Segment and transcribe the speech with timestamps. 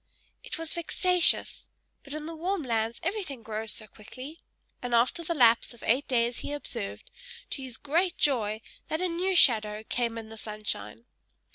[0.43, 1.67] It was vexatious;
[2.01, 4.41] but in the warm lands everything grows so quickly;
[4.81, 7.11] and after the lapse of eight days he observed,
[7.51, 11.05] to his great joy, that a new shadow came in the sunshine.